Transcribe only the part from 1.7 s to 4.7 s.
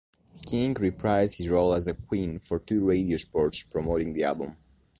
as the Queen for two radio spots promoting the album.